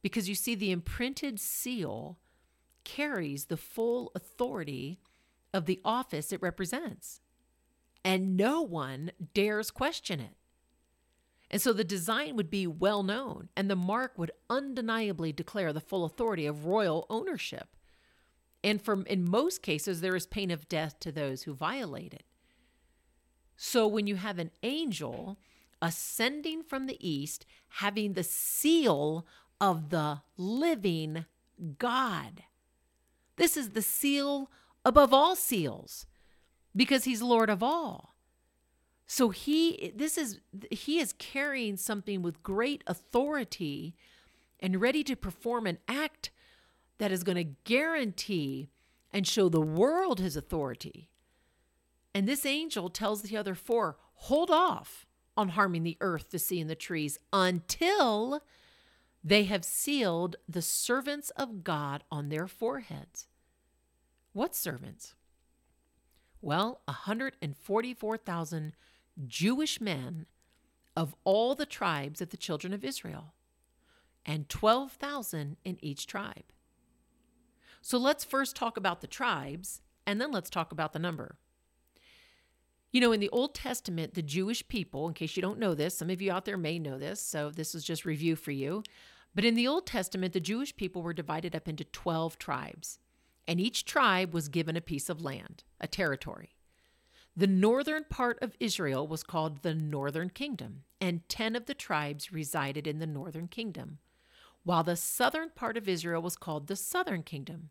because 0.00 0.28
you 0.28 0.34
see, 0.34 0.54
the 0.54 0.70
imprinted 0.70 1.40
seal 1.40 2.18
carries 2.84 3.46
the 3.46 3.56
full 3.56 4.10
authority 4.14 5.00
of 5.52 5.66
the 5.66 5.80
office 5.84 6.32
it 6.32 6.42
represents, 6.42 7.20
and 8.04 8.36
no 8.36 8.62
one 8.62 9.12
dares 9.34 9.70
question 9.70 10.20
it. 10.20 10.36
And 11.50 11.60
so 11.60 11.72
the 11.72 11.84
design 11.84 12.36
would 12.36 12.48
be 12.48 12.66
well 12.66 13.02
known, 13.02 13.50
and 13.54 13.68
the 13.68 13.76
mark 13.76 14.16
would 14.16 14.30
undeniably 14.48 15.32
declare 15.32 15.72
the 15.72 15.80
full 15.80 16.04
authority 16.04 16.46
of 16.46 16.64
royal 16.64 17.06
ownership. 17.10 17.68
And 18.64 18.80
from 18.80 19.04
in 19.06 19.28
most 19.28 19.62
cases, 19.62 20.00
there 20.00 20.16
is 20.16 20.26
pain 20.26 20.50
of 20.50 20.68
death 20.68 21.00
to 21.00 21.12
those 21.12 21.42
who 21.42 21.54
violate 21.54 22.14
it. 22.14 22.24
So 23.56 23.86
when 23.86 24.06
you 24.06 24.16
have 24.16 24.38
an 24.38 24.50
angel 24.62 25.38
ascending 25.80 26.62
from 26.62 26.86
the 26.86 26.98
east, 27.06 27.44
having 27.68 28.12
the 28.12 28.22
seal 28.22 29.26
of 29.60 29.90
the 29.90 30.22
living 30.36 31.26
God, 31.78 32.44
this 33.36 33.56
is 33.56 33.70
the 33.70 33.82
seal 33.82 34.50
above 34.84 35.12
all 35.12 35.36
seals 35.36 36.06
because 36.74 37.04
he's 37.04 37.22
Lord 37.22 37.50
of 37.50 37.62
all. 37.62 38.14
So 39.06 39.28
he 39.30 39.92
this 39.94 40.16
is 40.16 40.40
he 40.70 40.98
is 40.98 41.12
carrying 41.12 41.76
something 41.76 42.22
with 42.22 42.42
great 42.42 42.82
authority 42.86 43.94
and 44.60 44.80
ready 44.80 45.04
to 45.04 45.16
perform 45.16 45.66
an 45.66 45.78
act 45.86 46.30
that 46.98 47.12
is 47.12 47.24
going 47.24 47.36
to 47.36 47.54
guarantee 47.64 48.68
and 49.12 49.26
show 49.26 49.48
the 49.48 49.60
world 49.60 50.20
his 50.20 50.36
authority. 50.36 51.08
And 52.14 52.28
this 52.28 52.46
angel 52.46 52.90
tells 52.90 53.22
the 53.22 53.36
other 53.36 53.54
four, 53.54 53.96
hold 54.14 54.50
off 54.50 55.06
on 55.36 55.50
harming 55.50 55.82
the 55.82 55.96
earth, 56.00 56.30
the 56.30 56.38
sea, 56.38 56.60
and 56.60 56.70
the 56.70 56.74
trees 56.74 57.18
until 57.32 58.42
they 59.24 59.44
have 59.44 59.64
sealed 59.64 60.36
the 60.48 60.62
servants 60.62 61.30
of 61.30 61.64
God 61.64 62.04
on 62.10 62.28
their 62.28 62.46
foreheads. 62.46 63.28
What 64.32 64.54
servants? 64.54 65.14
Well, 66.40 66.80
144,000 66.86 68.72
Jewish 69.26 69.80
men 69.80 70.26
of 70.96 71.14
all 71.24 71.54
the 71.54 71.66
tribes 71.66 72.20
of 72.20 72.30
the 72.30 72.36
children 72.36 72.72
of 72.72 72.84
Israel, 72.84 73.34
and 74.26 74.48
12,000 74.48 75.56
in 75.64 75.78
each 75.80 76.06
tribe. 76.06 76.52
So 77.82 77.98
let's 77.98 78.24
first 78.24 78.54
talk 78.54 78.76
about 78.76 79.00
the 79.00 79.08
tribes, 79.08 79.82
and 80.06 80.20
then 80.20 80.30
let's 80.30 80.48
talk 80.48 80.70
about 80.70 80.92
the 80.92 81.00
number. 81.00 81.36
You 82.92 83.00
know, 83.00 83.10
in 83.10 83.18
the 83.18 83.28
Old 83.30 83.54
Testament, 83.54 84.14
the 84.14 84.22
Jewish 84.22 84.66
people, 84.68 85.08
in 85.08 85.14
case 85.14 85.34
you 85.36 85.42
don't 85.42 85.58
know 85.58 85.74
this, 85.74 85.96
some 85.96 86.08
of 86.08 86.22
you 86.22 86.30
out 86.30 86.44
there 86.44 86.56
may 86.56 86.78
know 86.78 86.96
this, 86.96 87.20
so 87.20 87.50
this 87.50 87.74
is 87.74 87.82
just 87.82 88.04
review 88.04 88.36
for 88.36 88.52
you. 88.52 88.84
But 89.34 89.44
in 89.44 89.56
the 89.56 89.66
Old 89.66 89.86
Testament, 89.86 90.32
the 90.32 90.40
Jewish 90.40 90.76
people 90.76 91.02
were 91.02 91.12
divided 91.12 91.56
up 91.56 91.66
into 91.66 91.84
12 91.84 92.38
tribes, 92.38 93.00
and 93.48 93.58
each 93.58 93.84
tribe 93.84 94.32
was 94.32 94.48
given 94.48 94.76
a 94.76 94.80
piece 94.80 95.08
of 95.08 95.22
land, 95.22 95.64
a 95.80 95.88
territory. 95.88 96.54
The 97.34 97.46
northern 97.48 98.04
part 98.04 98.38
of 98.42 98.56
Israel 98.60 99.08
was 99.08 99.24
called 99.24 99.62
the 99.62 99.74
Northern 99.74 100.30
Kingdom, 100.30 100.82
and 101.00 101.28
10 101.28 101.56
of 101.56 101.66
the 101.66 101.74
tribes 101.74 102.32
resided 102.32 102.86
in 102.86 103.00
the 103.00 103.06
Northern 103.06 103.48
Kingdom, 103.48 103.98
while 104.64 104.82
the 104.82 104.96
southern 104.96 105.50
part 105.50 105.76
of 105.76 105.88
Israel 105.88 106.22
was 106.22 106.36
called 106.36 106.66
the 106.66 106.76
Southern 106.76 107.22
Kingdom, 107.22 107.70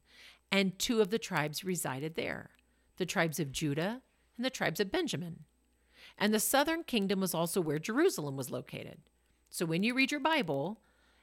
and 0.51 0.77
two 0.77 1.01
of 1.01 1.09
the 1.09 1.19
tribes 1.19 1.63
resided 1.63 2.15
there 2.15 2.51
the 2.97 3.05
tribes 3.05 3.39
of 3.39 3.51
Judah 3.51 4.01
and 4.37 4.45
the 4.45 4.49
tribes 4.49 4.79
of 4.79 4.91
Benjamin. 4.91 5.45
And 6.17 6.33
the 6.33 6.39
Southern 6.39 6.83
Kingdom 6.83 7.19
was 7.19 7.33
also 7.33 7.59
where 7.59 7.79
Jerusalem 7.79 8.37
was 8.37 8.51
located. 8.51 8.99
So 9.49 9.65
when 9.65 9.81
you 9.81 9.95
read 9.95 10.11
your 10.11 10.19
Bible 10.19 10.81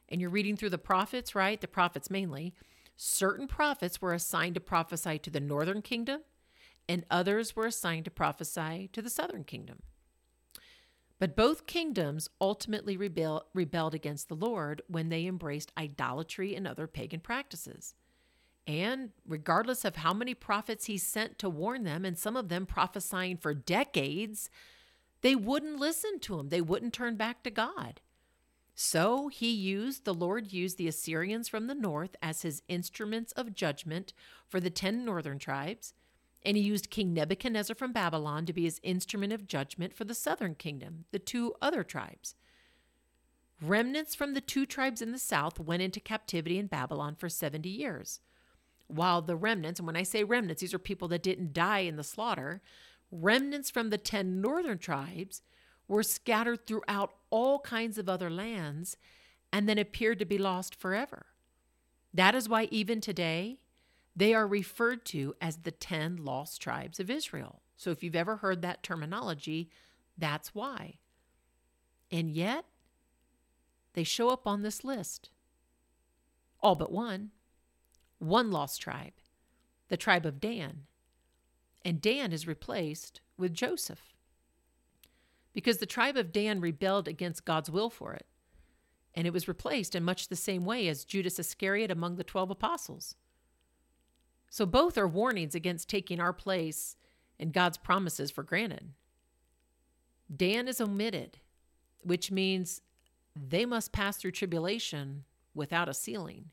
and 0.08 0.20
you're 0.20 0.30
reading 0.30 0.56
through 0.56 0.70
the 0.70 0.78
prophets, 0.78 1.36
right? 1.36 1.60
The 1.60 1.68
prophets 1.68 2.10
mainly, 2.10 2.52
certain 2.96 3.46
prophets 3.46 4.02
were 4.02 4.12
assigned 4.12 4.54
to 4.54 4.60
prophesy 4.60 5.18
to 5.20 5.30
the 5.30 5.40
Northern 5.40 5.82
Kingdom 5.82 6.22
and 6.88 7.04
others 7.10 7.54
were 7.54 7.66
assigned 7.66 8.06
to 8.06 8.10
prophesy 8.10 8.88
to 8.92 9.02
the 9.02 9.10
southern 9.10 9.44
kingdom. 9.44 9.82
But 11.18 11.34
both 11.34 11.66
kingdoms 11.66 12.28
ultimately 12.40 12.96
rebel, 12.96 13.46
rebelled 13.52 13.94
against 13.94 14.28
the 14.28 14.36
Lord 14.36 14.82
when 14.86 15.08
they 15.08 15.26
embraced 15.26 15.72
idolatry 15.76 16.54
and 16.54 16.66
other 16.66 16.86
pagan 16.86 17.20
practices. 17.20 17.94
And 18.66 19.10
regardless 19.26 19.84
of 19.84 19.96
how 19.96 20.12
many 20.12 20.34
prophets 20.34 20.84
he 20.84 20.98
sent 20.98 21.38
to 21.38 21.48
warn 21.48 21.84
them, 21.84 22.04
and 22.04 22.18
some 22.18 22.36
of 22.36 22.48
them 22.48 22.66
prophesying 22.66 23.38
for 23.38 23.54
decades, 23.54 24.50
they 25.22 25.34
wouldn't 25.34 25.80
listen 25.80 26.20
to 26.20 26.38
him. 26.38 26.50
They 26.50 26.60
wouldn't 26.60 26.92
turn 26.92 27.16
back 27.16 27.42
to 27.42 27.50
God. 27.50 28.00
So 28.74 29.26
he 29.26 29.50
used, 29.50 30.04
the 30.04 30.14
Lord 30.14 30.52
used 30.52 30.78
the 30.78 30.86
Assyrians 30.86 31.48
from 31.48 31.66
the 31.66 31.74
north 31.74 32.14
as 32.22 32.42
his 32.42 32.62
instruments 32.68 33.32
of 33.32 33.54
judgment 33.54 34.12
for 34.46 34.60
the 34.60 34.70
10 34.70 35.04
northern 35.04 35.40
tribes 35.40 35.94
and 36.44 36.56
he 36.56 36.62
used 36.62 36.90
King 36.90 37.12
Nebuchadnezzar 37.12 37.74
from 37.74 37.92
Babylon 37.92 38.46
to 38.46 38.52
be 38.52 38.64
his 38.64 38.80
instrument 38.82 39.32
of 39.32 39.46
judgment 39.46 39.94
for 39.94 40.04
the 40.04 40.14
southern 40.14 40.54
kingdom, 40.54 41.04
the 41.10 41.18
two 41.18 41.54
other 41.60 41.82
tribes. 41.82 42.34
Remnants 43.60 44.14
from 44.14 44.34
the 44.34 44.40
two 44.40 44.66
tribes 44.66 45.02
in 45.02 45.12
the 45.12 45.18
south 45.18 45.58
went 45.58 45.82
into 45.82 45.98
captivity 45.98 46.58
in 46.58 46.68
Babylon 46.68 47.16
for 47.16 47.28
70 47.28 47.68
years, 47.68 48.20
while 48.86 49.20
the 49.20 49.36
remnants, 49.36 49.80
and 49.80 49.86
when 49.86 49.96
I 49.96 50.04
say 50.04 50.24
remnants, 50.24 50.60
these 50.60 50.72
are 50.72 50.78
people 50.78 51.08
that 51.08 51.22
didn't 51.22 51.52
die 51.52 51.80
in 51.80 51.96
the 51.96 52.04
slaughter, 52.04 52.62
remnants 53.10 53.70
from 53.70 53.90
the 53.90 53.98
10 53.98 54.40
northern 54.40 54.78
tribes 54.78 55.42
were 55.88 56.02
scattered 56.02 56.66
throughout 56.66 57.14
all 57.30 57.60
kinds 57.60 57.98
of 57.98 58.08
other 58.08 58.30
lands 58.30 58.96
and 59.52 59.68
then 59.68 59.78
appeared 59.78 60.18
to 60.18 60.24
be 60.24 60.38
lost 60.38 60.74
forever. 60.74 61.26
That 62.12 62.34
is 62.34 62.48
why, 62.48 62.68
even 62.70 63.00
today, 63.00 63.60
they 64.18 64.34
are 64.34 64.48
referred 64.48 65.04
to 65.04 65.32
as 65.40 65.58
the 65.58 65.70
10 65.70 66.16
lost 66.16 66.60
tribes 66.60 66.98
of 66.98 67.08
Israel. 67.08 67.62
So, 67.76 67.92
if 67.92 68.02
you've 68.02 68.16
ever 68.16 68.36
heard 68.36 68.62
that 68.62 68.82
terminology, 68.82 69.70
that's 70.16 70.56
why. 70.56 70.98
And 72.10 72.28
yet, 72.28 72.64
they 73.92 74.02
show 74.02 74.30
up 74.30 74.44
on 74.44 74.62
this 74.62 74.82
list. 74.82 75.30
All 76.60 76.74
but 76.74 76.90
one. 76.90 77.30
One 78.18 78.50
lost 78.50 78.80
tribe, 78.80 79.12
the 79.86 79.96
tribe 79.96 80.26
of 80.26 80.40
Dan. 80.40 80.86
And 81.84 82.00
Dan 82.00 82.32
is 82.32 82.48
replaced 82.48 83.20
with 83.36 83.54
Joseph. 83.54 84.16
Because 85.52 85.78
the 85.78 85.86
tribe 85.86 86.16
of 86.16 86.32
Dan 86.32 86.60
rebelled 86.60 87.06
against 87.06 87.44
God's 87.44 87.70
will 87.70 87.88
for 87.88 88.14
it. 88.14 88.26
And 89.14 89.28
it 89.28 89.32
was 89.32 89.46
replaced 89.46 89.94
in 89.94 90.02
much 90.02 90.26
the 90.26 90.34
same 90.34 90.64
way 90.64 90.88
as 90.88 91.04
Judas 91.04 91.38
Iscariot 91.38 91.92
among 91.92 92.16
the 92.16 92.24
12 92.24 92.50
apostles. 92.50 93.14
So 94.50 94.66
both 94.66 94.96
are 94.96 95.08
warnings 95.08 95.54
against 95.54 95.88
taking 95.88 96.20
our 96.20 96.32
place 96.32 96.96
and 97.38 97.52
God's 97.52 97.78
promises 97.78 98.30
for 98.30 98.42
granted. 98.42 98.92
Dan 100.34 100.68
is 100.68 100.80
omitted, 100.80 101.38
which 102.02 102.30
means 102.30 102.82
they 103.34 103.64
must 103.64 103.92
pass 103.92 104.16
through 104.16 104.32
tribulation 104.32 105.24
without 105.54 105.88
a 105.88 105.94
sealing. 105.94 106.46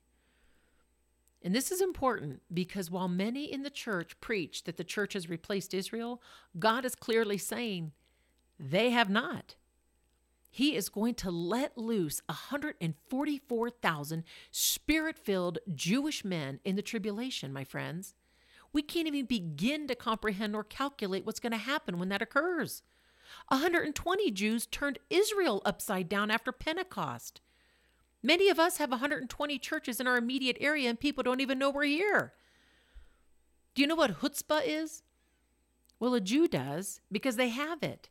And 1.41 1.53
this 1.53 1.71
is 1.71 1.81
important 1.81 2.41
because 2.51 2.89
while 2.89 3.07
many 3.07 3.51
in 3.51 3.63
the 3.63 3.69
church 3.69 4.19
preach 4.19 4.63
that 4.63 4.77
the 4.77 4.83
church 4.83 5.13
has 5.13 5.29
replaced 5.29 5.73
Israel, 5.73 6.21
God 6.57 6.85
is 6.85 6.95
clearly 6.95 7.37
saying 7.37 7.91
they 8.59 8.89
have 8.89 9.09
not. 9.09 9.55
He 10.55 10.73
is 10.77 10.87
going 10.87 11.15
to 11.15 11.29
let 11.29 11.77
loose 11.77 12.21
144,000 12.27 14.23
spirit 14.51 15.17
filled 15.17 15.59
Jewish 15.73 16.23
men 16.23 16.61
in 16.63 16.77
the 16.77 16.81
tribulation, 16.81 17.51
my 17.51 17.65
friends. 17.65 18.15
We 18.71 18.81
can't 18.81 19.09
even 19.09 19.25
begin 19.25 19.85
to 19.87 19.95
comprehend 19.95 20.55
or 20.55 20.63
calculate 20.63 21.25
what's 21.25 21.41
going 21.41 21.51
to 21.51 21.57
happen 21.57 21.99
when 21.99 22.07
that 22.07 22.21
occurs. 22.21 22.83
120 23.49 24.31
Jews 24.31 24.65
turned 24.65 24.97
Israel 25.09 25.61
upside 25.65 26.07
down 26.07 26.31
after 26.31 26.53
Pentecost. 26.53 27.41
Many 28.23 28.47
of 28.47 28.57
us 28.57 28.77
have 28.77 28.91
120 28.91 29.59
churches 29.59 29.99
in 29.99 30.07
our 30.07 30.15
immediate 30.15 30.55
area 30.61 30.87
and 30.87 30.97
people 30.97 31.21
don't 31.21 31.41
even 31.41 31.59
know 31.59 31.69
we're 31.69 31.83
here. 31.83 32.31
Do 33.73 33.81
you 33.81 33.89
know 33.89 33.95
what 33.95 34.21
chutzpah 34.21 34.61
is? 34.65 35.03
Well, 35.99 36.13
a 36.13 36.21
Jew 36.21 36.47
does 36.47 37.01
because 37.11 37.35
they 37.35 37.49
have 37.49 37.83
it. 37.83 38.07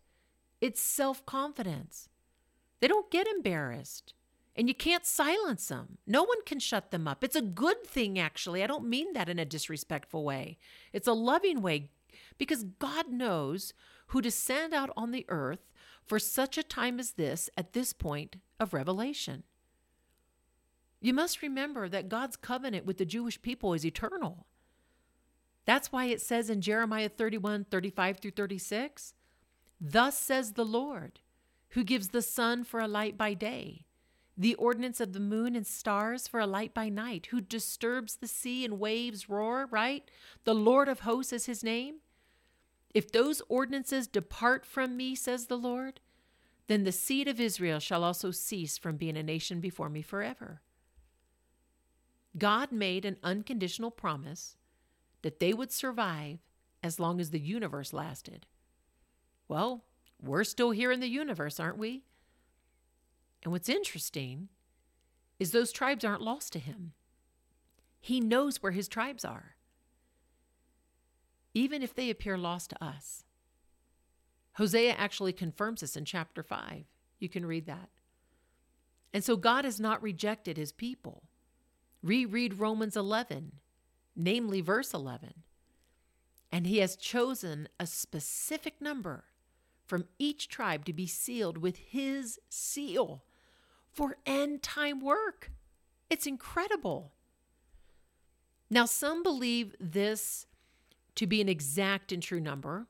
It's 0.61 0.83
self 0.83 1.25
confidence. 1.25 2.11
They 2.85 2.89
don't 2.89 3.11
get 3.11 3.27
embarrassed. 3.27 4.13
And 4.55 4.69
you 4.69 4.75
can't 4.75 5.07
silence 5.07 5.69
them. 5.69 5.97
No 6.07 6.23
one 6.23 6.45
can 6.45 6.61
shut 6.61 6.91
them 6.91 7.09
up. 7.09 7.25
It's 7.25 7.35
a 7.35 7.41
good 7.41 7.83
thing, 7.87 8.19
actually. 8.19 8.63
I 8.63 8.67
don't 8.67 8.87
mean 8.87 9.15
that 9.15 9.31
in 9.31 9.39
a 9.39 9.47
disrespectful 9.47 10.23
way. 10.23 10.59
It's 10.93 11.09
a 11.09 11.15
loving 11.15 11.63
way 11.63 11.89
because 12.37 12.65
God 12.65 13.09
knows 13.11 13.73
who 14.09 14.21
to 14.21 14.31
send 14.31 14.75
out 14.75 14.91
on 14.99 15.13
the 15.13 15.25
earth 15.31 15.73
for 16.05 16.19
such 16.19 16.59
a 16.59 16.63
time 16.63 17.01
as 17.01 17.13
this 17.13 17.49
at 17.57 17.73
this 17.73 17.95
point 17.95 18.37
of 18.61 18.75
Revelation. 18.75 19.45
You 21.01 21.15
must 21.15 21.41
remember 21.41 21.89
that 21.89 22.11
God's 22.11 22.37
covenant 22.37 22.85
with 22.85 22.99
the 22.99 23.07
Jewish 23.07 23.41
people 23.41 23.73
is 23.73 23.87
eternal. 23.87 24.45
That's 25.65 25.91
why 25.91 26.05
it 26.05 26.21
says 26.21 26.51
in 26.51 26.61
Jeremiah 26.61 27.09
31 27.09 27.65
35 27.65 28.19
through 28.19 28.33
36, 28.33 29.15
Thus 29.81 30.19
says 30.19 30.53
the 30.53 30.67
Lord, 30.67 31.21
who 31.75 31.85
gives 31.85 32.09
the 32.09 32.23
sun 32.23 32.65
for 32.65 32.81
a 32.81 32.89
light 32.89 33.19
by 33.19 33.35
day, 33.35 33.85
the 34.37 34.55
ordinance 34.55 35.01
of 35.01 35.13
the 35.13 35.21
moon 35.21 35.55
and 35.57 35.67
stars 35.67 36.29
for 36.29 36.39
a 36.41 36.47
light 36.47 36.73
by 36.73 36.89
night, 36.89 37.27
who 37.27 37.41
disturbs 37.41 38.17
the 38.17 38.29
sea 38.29 38.65
and 38.65 38.79
waves 38.79 39.29
roar, 39.29 39.69
right? 39.71 40.09
The 40.45 40.55
Lord 40.55 40.89
of 40.89 41.01
hosts 41.01 41.33
is 41.33 41.47
his 41.47 41.65
name. 41.65 41.97
If 42.95 43.11
those 43.11 43.43
ordinances 43.49 44.07
depart 44.07 44.65
from 44.65 44.97
me, 44.97 45.17
says 45.17 45.47
the 45.47 45.59
Lord, 45.59 45.99
then 46.69 46.85
the 46.85 46.93
seed 46.93 47.27
of 47.27 47.41
Israel 47.41 47.81
shall 47.81 48.05
also 48.05 48.31
cease 48.31 48.79
from 48.79 48.97
being 48.97 49.17
a 49.17 49.23
nation 49.23 49.61
before 49.61 49.89
me 49.89 50.01
forever. 50.01 50.61
God 52.39 52.71
made 52.71 53.05
an 53.05 53.17
unconditional 53.25 53.91
promise 53.91 54.57
that 55.23 55.41
they 55.41 55.53
would 55.53 55.73
survive 55.73 56.39
as 56.85 57.01
long 57.01 57.21
as 57.21 57.31
the 57.31 57.41
universe 57.41 57.93
lasted. 57.93 58.47
Well, 59.49 59.85
we're 60.23 60.45
still 60.45 60.71
here 60.71 60.93
in 60.93 61.01
the 61.01 61.09
universe, 61.09 61.61
aren't 61.61 61.79
we? 61.79 62.05
And 63.43 63.53
what's 63.53 63.69
interesting 63.69 64.49
is 65.39 65.51
those 65.51 65.73
tribes 65.73 66.05
aren't 66.05 66.23
lost 66.23 66.53
to 66.55 66.59
him. 66.59 66.93
He 68.01 68.21
knows 68.21 68.63
where 68.63 68.73
his 68.73 68.89
tribes 68.89 69.25
are 69.25 69.55
even 71.55 71.83
if 71.83 71.95
they 71.95 72.11
appear 72.11 72.37
lost 72.37 72.71
to 72.71 72.85
us. 72.85 73.25
Hosea 74.55 74.93
actually 74.93 75.33
confirms 75.33 75.81
this 75.81 75.97
in 75.97 76.05
chapter 76.05 76.43
5. 76.43 76.85
You 77.19 77.29
can 77.29 77.47
read 77.47 77.67
that. 77.67 77.89
And 79.13 79.25
so 79.25 79.37
God 79.37 79.65
has 79.65 79.79
not 79.79 80.03
rejected 80.03 80.57
his 80.57 80.73
people. 80.73 81.23
Reread 82.03 82.59
Romans 82.59 82.97
11, 82.97 83.53
namely 84.17 84.61
verse 84.61 84.93
11. 84.93 85.33
And 86.53 86.67
he 86.67 86.79
has 86.79 86.97
chosen 86.97 87.69
a 87.81 87.87
specific 87.87 88.81
number 88.81 89.25
from 89.87 90.07
each 90.19 90.49
tribe 90.49 90.85
to 90.87 90.93
be 90.93 91.07
sealed 91.07 91.59
with 91.59 91.77
his 91.77 92.39
seal 92.49 93.25
for 93.93 94.17
end 94.27 94.63
time 94.63 95.01
work. 95.01 95.51
It's 96.11 96.27
incredible. 96.27 97.13
Now, 98.71 98.87
some 98.87 99.23
believe 99.23 99.75
this 99.79 100.47
to 101.15 101.27
be 101.27 101.41
an 101.41 101.49
exact 101.49 102.13
and 102.13 102.23
true 102.23 102.41
number, 102.41 102.87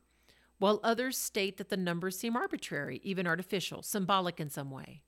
while 0.58 0.80
others 0.82 1.18
state 1.18 1.58
that 1.58 1.68
the 1.68 1.76
numbers 1.76 2.18
seem 2.18 2.36
arbitrary, 2.36 3.00
even 3.02 3.26
artificial, 3.26 3.82
symbolic 3.82 4.40
in 4.40 4.48
some 4.48 4.70
way. 4.70 5.02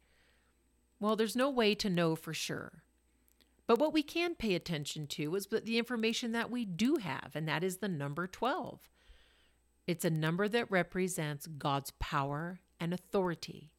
Well, 1.01 1.17
there's 1.17 1.37
no 1.37 1.51
way 1.51 1.75
to 1.77 1.89
know 1.89 2.17
for 2.17 2.35
sure. 2.35 2.83
But 3.67 3.79
what 3.79 3.93
we 3.93 4.03
can 4.03 4.35
pay 4.35 4.55
attention 4.55 5.07
to 5.09 5.35
is 5.35 5.47
the 5.47 5.79
information 5.79 6.33
that 6.33 6.51
we 6.51 6.65
do 6.65 6.97
have, 6.97 7.33
and 7.35 7.49
that 7.49 7.65
is 7.65 7.79
the 7.79 7.89
number 7.89 8.27
12. 8.27 8.81
It's 9.87 10.05
a 10.05 10.11
number 10.11 10.49
that 10.49 10.71
represents 10.71 11.47
God's 11.47 11.93
power 12.01 12.61
and 12.81 12.93
authority, 12.93 13.71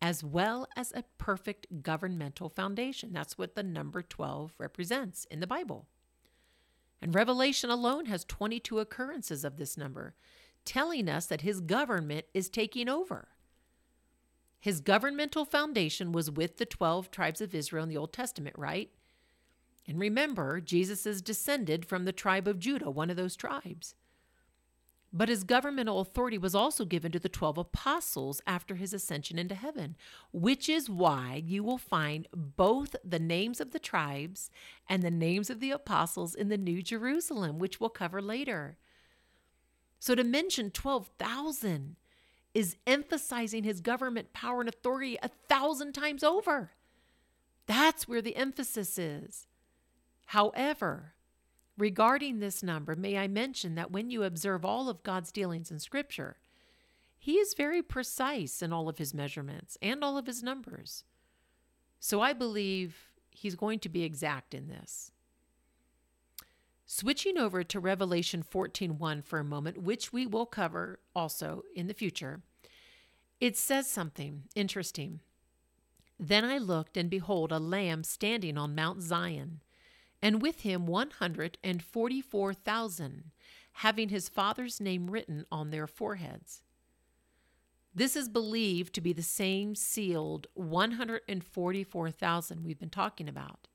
as 0.00 0.24
well 0.24 0.66
as 0.76 0.92
a 0.92 1.04
perfect 1.18 1.82
governmental 1.82 2.48
foundation. 2.48 3.12
That's 3.12 3.36
what 3.36 3.54
the 3.54 3.62
number 3.62 4.02
12 4.02 4.54
represents 4.58 5.26
in 5.26 5.40
the 5.40 5.46
Bible. 5.46 5.86
And 7.02 7.14
Revelation 7.14 7.68
alone 7.68 8.06
has 8.06 8.24
22 8.24 8.78
occurrences 8.78 9.44
of 9.44 9.58
this 9.58 9.76
number, 9.76 10.14
telling 10.64 11.08
us 11.08 11.26
that 11.26 11.42
his 11.42 11.60
government 11.60 12.26
is 12.32 12.48
taking 12.48 12.88
over. 12.88 13.28
His 14.58 14.80
governmental 14.80 15.44
foundation 15.44 16.12
was 16.12 16.30
with 16.30 16.56
the 16.56 16.66
12 16.66 17.10
tribes 17.10 17.40
of 17.40 17.54
Israel 17.54 17.84
in 17.84 17.88
the 17.90 17.96
Old 17.98 18.12
Testament, 18.12 18.56
right? 18.58 18.90
And 19.86 20.00
remember, 20.00 20.60
Jesus 20.60 21.06
is 21.06 21.22
descended 21.22 21.84
from 21.84 22.04
the 22.04 22.12
tribe 22.12 22.48
of 22.48 22.58
Judah, 22.58 22.90
one 22.90 23.10
of 23.10 23.16
those 23.16 23.36
tribes. 23.36 23.94
But 25.16 25.30
his 25.30 25.44
governmental 25.44 26.00
authority 26.00 26.36
was 26.36 26.54
also 26.54 26.84
given 26.84 27.10
to 27.12 27.18
the 27.18 27.30
12 27.30 27.56
apostles 27.56 28.42
after 28.46 28.74
his 28.74 28.92
ascension 28.92 29.38
into 29.38 29.54
heaven, 29.54 29.96
which 30.30 30.68
is 30.68 30.90
why 30.90 31.42
you 31.42 31.64
will 31.64 31.78
find 31.78 32.28
both 32.34 32.94
the 33.02 33.18
names 33.18 33.58
of 33.58 33.70
the 33.70 33.78
tribes 33.78 34.50
and 34.86 35.02
the 35.02 35.10
names 35.10 35.48
of 35.48 35.58
the 35.58 35.70
apostles 35.70 36.34
in 36.34 36.50
the 36.50 36.58
New 36.58 36.82
Jerusalem, 36.82 37.58
which 37.58 37.80
we'll 37.80 37.88
cover 37.88 38.20
later. 38.20 38.76
So 39.98 40.14
to 40.14 40.22
mention 40.22 40.70
12,000 40.70 41.96
is 42.52 42.76
emphasizing 42.86 43.64
his 43.64 43.80
government 43.80 44.34
power 44.34 44.60
and 44.60 44.68
authority 44.68 45.16
a 45.22 45.30
thousand 45.48 45.94
times 45.94 46.22
over. 46.22 46.72
That's 47.66 48.06
where 48.06 48.20
the 48.20 48.36
emphasis 48.36 48.98
is. 48.98 49.46
However, 50.26 51.14
Regarding 51.78 52.38
this 52.38 52.62
number, 52.62 52.96
may 52.96 53.18
I 53.18 53.28
mention 53.28 53.74
that 53.74 53.90
when 53.90 54.10
you 54.10 54.22
observe 54.22 54.64
all 54.64 54.88
of 54.88 55.02
God's 55.02 55.30
dealings 55.30 55.70
in 55.70 55.78
Scripture, 55.78 56.38
He 57.18 57.34
is 57.34 57.54
very 57.54 57.82
precise 57.82 58.62
in 58.62 58.72
all 58.72 58.88
of 58.88 58.98
His 58.98 59.12
measurements 59.12 59.76
and 59.82 60.02
all 60.02 60.16
of 60.16 60.26
His 60.26 60.42
numbers. 60.42 61.04
So 62.00 62.20
I 62.20 62.32
believe 62.32 63.12
He's 63.30 63.56
going 63.56 63.78
to 63.80 63.90
be 63.90 64.04
exact 64.04 64.54
in 64.54 64.68
this. 64.68 65.12
Switching 66.86 67.36
over 67.36 67.62
to 67.64 67.80
Revelation 67.80 68.42
14:1 68.42 69.22
for 69.22 69.38
a 69.38 69.44
moment, 69.44 69.78
which 69.78 70.12
we 70.12 70.26
will 70.26 70.46
cover 70.46 71.00
also 71.14 71.62
in 71.74 71.88
the 71.88 71.94
future. 71.94 72.42
It 73.38 73.56
says 73.56 73.90
something 73.90 74.44
interesting. 74.54 75.20
Then 76.18 76.44
I 76.44 76.56
looked 76.56 76.96
and 76.96 77.10
behold 77.10 77.52
a 77.52 77.58
lamb 77.58 78.02
standing 78.02 78.56
on 78.56 78.74
Mount 78.74 79.02
Zion 79.02 79.60
and 80.22 80.40
with 80.42 80.60
him 80.60 80.86
144,000, 80.86 83.30
having 83.72 84.08
his 84.08 84.28
father's 84.28 84.80
name 84.80 85.10
written 85.10 85.44
on 85.50 85.70
their 85.70 85.86
foreheads. 85.86 86.62
This 87.94 88.16
is 88.16 88.28
believed 88.28 88.94
to 88.94 89.00
be 89.00 89.14
the 89.14 89.22
same 89.22 89.74
sealed 89.74 90.46
144,000 90.54 92.64
we've 92.64 92.78
been 92.78 92.90
talking 92.90 93.28
about. 93.28 93.66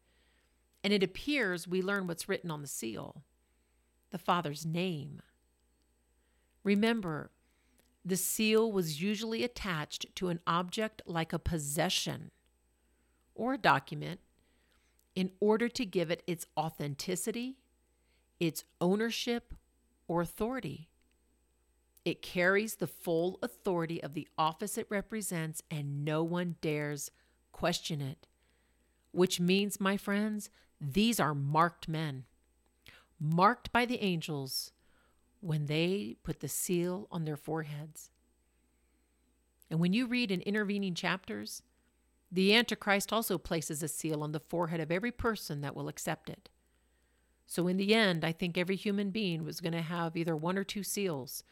And 0.83 0.93
it 0.93 1.03
appears 1.03 1.67
we 1.67 1.81
learn 1.81 2.07
what's 2.07 2.29
written 2.29 2.51
on 2.51 2.62
the 2.62 2.67
seal 2.67 3.24
the 4.12 4.17
Father's 4.17 4.65
name. 4.65 5.21
Remember, 6.63 7.31
the 8.03 8.17
seal 8.17 8.71
was 8.71 9.01
usually 9.01 9.43
attached 9.43 10.05
to 10.15 10.27
an 10.27 10.39
object 10.45 11.01
like 11.05 11.33
a 11.33 11.39
possession 11.39 12.31
or 13.33 13.53
a 13.53 13.57
document 13.57 14.19
in 15.15 15.31
order 15.39 15.67
to 15.69 15.85
give 15.85 16.09
it 16.11 16.23
its 16.25 16.45
authenticity, 16.57 17.57
its 18.39 18.63
ownership, 18.79 19.53
or 20.07 20.21
authority. 20.21 20.89
It 22.03 22.21
carries 22.21 22.75
the 22.75 22.87
full 22.87 23.37
authority 23.43 24.01
of 24.01 24.13
the 24.13 24.27
office 24.37 24.77
it 24.77 24.87
represents, 24.89 25.61
and 25.69 26.03
no 26.03 26.23
one 26.23 26.55
dares 26.61 27.11
question 27.51 28.01
it. 28.01 28.27
Which 29.11 29.39
means, 29.39 29.79
my 29.79 29.97
friends, 29.97 30.49
these 30.79 31.19
are 31.19 31.35
marked 31.35 31.87
men, 31.87 32.25
marked 33.19 33.71
by 33.71 33.85
the 33.85 34.01
angels 34.01 34.71
when 35.41 35.67
they 35.67 36.15
put 36.23 36.39
the 36.39 36.47
seal 36.47 37.07
on 37.11 37.25
their 37.25 37.37
foreheads. 37.37 38.09
And 39.69 39.79
when 39.79 39.93
you 39.93 40.07
read 40.07 40.31
in 40.31 40.41
intervening 40.41 40.95
chapters, 40.95 41.61
the 42.31 42.55
Antichrist 42.55 43.11
also 43.11 43.38
places 43.38 43.83
a 43.83 43.88
seal 43.88 44.23
on 44.23 44.31
the 44.31 44.39
forehead 44.39 44.79
of 44.79 44.91
every 44.91 45.11
person 45.11 45.61
that 45.61 45.75
will 45.75 45.89
accept 45.89 46.29
it. 46.29 46.50
So, 47.45 47.67
in 47.67 47.75
the 47.75 47.93
end, 47.93 48.23
I 48.23 48.31
think 48.31 48.57
every 48.57 48.77
human 48.77 49.09
being 49.09 49.43
was 49.43 49.59
going 49.59 49.73
to 49.73 49.81
have 49.81 50.15
either 50.15 50.35
one 50.35 50.57
or 50.57 50.63
two 50.63 50.83
seals 50.83 51.43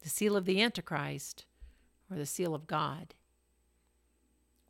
the 0.00 0.08
seal 0.08 0.36
of 0.36 0.44
the 0.46 0.60
Antichrist 0.60 1.46
or 2.10 2.16
the 2.16 2.26
seal 2.26 2.54
of 2.54 2.66
God. 2.66 3.14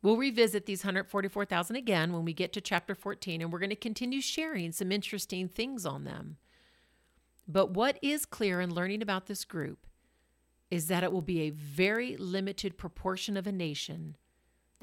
We'll 0.01 0.17
revisit 0.17 0.65
these 0.65 0.83
144,000 0.83 1.75
again 1.75 2.11
when 2.13 2.25
we 2.25 2.33
get 2.33 2.53
to 2.53 2.61
chapter 2.61 2.93
14, 2.93 3.41
and 3.41 3.51
we're 3.51 3.59
going 3.59 3.69
to 3.69 3.75
continue 3.75 4.21
sharing 4.21 4.71
some 4.71 4.91
interesting 4.91 5.47
things 5.47 5.85
on 5.85 6.03
them. 6.03 6.37
But 7.47 7.71
what 7.71 7.99
is 8.01 8.25
clear 8.25 8.59
in 8.61 8.73
learning 8.73 9.01
about 9.01 9.27
this 9.27 9.45
group 9.45 9.87
is 10.69 10.87
that 10.87 11.03
it 11.03 11.11
will 11.11 11.21
be 11.21 11.41
a 11.41 11.51
very 11.51 12.17
limited 12.17 12.77
proportion 12.77 13.37
of 13.37 13.47
a 13.47 13.51
nation 13.51 14.17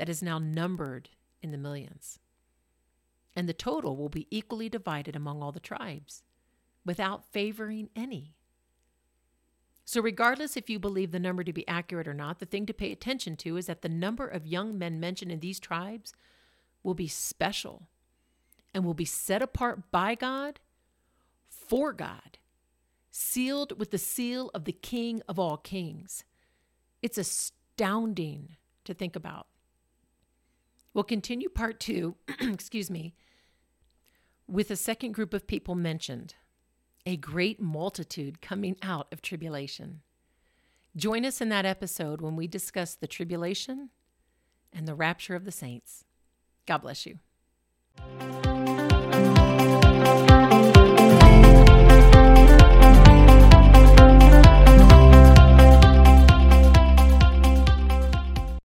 that 0.00 0.08
is 0.08 0.22
now 0.22 0.38
numbered 0.38 1.10
in 1.42 1.50
the 1.50 1.58
millions. 1.58 2.18
And 3.36 3.46
the 3.46 3.52
total 3.52 3.98
will 3.98 4.08
be 4.08 4.26
equally 4.30 4.70
divided 4.70 5.14
among 5.14 5.42
all 5.42 5.52
the 5.52 5.60
tribes, 5.60 6.22
without 6.86 7.30
favoring 7.30 7.90
any. 7.94 8.32
So, 9.84 10.00
regardless 10.00 10.56
if 10.56 10.70
you 10.70 10.78
believe 10.78 11.10
the 11.10 11.20
number 11.20 11.44
to 11.44 11.52
be 11.52 11.68
accurate 11.68 12.08
or 12.08 12.14
not, 12.14 12.38
the 12.38 12.46
thing 12.46 12.64
to 12.64 12.72
pay 12.72 12.90
attention 12.90 13.36
to 13.36 13.58
is 13.58 13.66
that 13.66 13.82
the 13.82 13.90
number 13.90 14.26
of 14.26 14.46
young 14.46 14.78
men 14.78 14.98
mentioned 15.00 15.30
in 15.30 15.40
these 15.40 15.60
tribes 15.60 16.14
will 16.82 16.94
be 16.94 17.06
special 17.06 17.82
and 18.72 18.86
will 18.86 18.94
be 18.94 19.04
set 19.04 19.42
apart 19.42 19.90
by 19.90 20.14
God 20.14 20.60
for 21.50 21.92
God, 21.92 22.38
sealed 23.10 23.78
with 23.78 23.90
the 23.90 23.98
seal 23.98 24.50
of 24.54 24.64
the 24.64 24.72
King 24.72 25.20
of 25.28 25.38
all 25.38 25.58
kings. 25.58 26.24
It's 27.02 27.18
astounding 27.18 28.56
to 28.86 28.94
think 28.94 29.14
about. 29.14 29.46
We'll 30.92 31.04
continue 31.04 31.48
part 31.48 31.80
two, 31.80 32.16
excuse 32.40 32.90
me, 32.90 33.14
with 34.48 34.70
a 34.70 34.76
second 34.76 35.12
group 35.12 35.32
of 35.32 35.46
people 35.46 35.74
mentioned 35.74 36.34
a 37.06 37.16
great 37.16 37.60
multitude 37.60 38.42
coming 38.42 38.76
out 38.82 39.06
of 39.12 39.22
tribulation. 39.22 40.02
Join 40.96 41.24
us 41.24 41.40
in 41.40 41.48
that 41.50 41.64
episode 41.64 42.20
when 42.20 42.36
we 42.36 42.46
discuss 42.46 42.94
the 42.94 43.06
tribulation 43.06 43.90
and 44.72 44.86
the 44.86 44.94
rapture 44.94 45.34
of 45.34 45.44
the 45.44 45.52
saints. 45.52 46.04
God 46.66 46.78
bless 46.78 47.06
you. 47.06 47.20